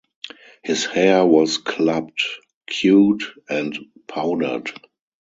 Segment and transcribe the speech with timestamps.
[0.63, 2.23] His hair was clubbed,
[2.65, 3.77] queued, and
[4.07, 4.71] powdered.